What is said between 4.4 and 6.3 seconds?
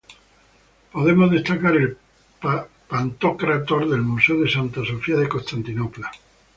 de Santa Sofía de Constantinopla.